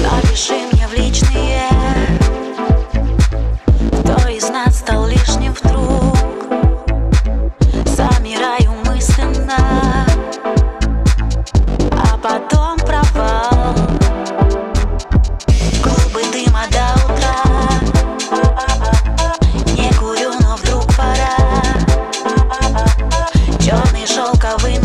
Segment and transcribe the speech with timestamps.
[0.00, 1.68] Напиши мне в личные.
[4.00, 6.18] Кто из нас стал лишним вдруг?
[7.86, 10.06] Замираю мысленно.
[11.92, 13.76] А потом провал.
[15.84, 17.44] Клубы дыма до утра.
[19.76, 21.36] Не курю, но вдруг пора.
[23.60, 24.80] Черный шелковый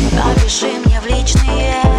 [0.00, 1.97] Напиши мне в личные